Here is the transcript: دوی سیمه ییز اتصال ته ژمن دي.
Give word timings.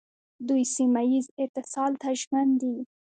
دوی 0.47 0.63
سیمه 0.75 1.01
ییز 1.11 1.25
اتصال 1.43 1.91
ته 2.01 2.09
ژمن 2.19 2.47
دي. 2.61 2.75